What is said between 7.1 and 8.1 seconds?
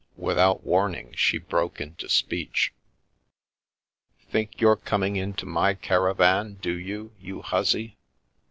you hussy?